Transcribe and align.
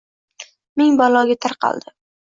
Ming 0.77 0.97
baloga 1.01 1.37
taqaldi. 1.47 1.95